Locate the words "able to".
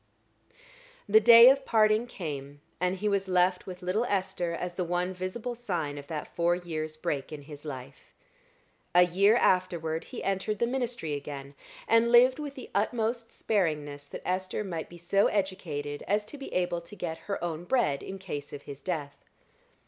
16.51-16.95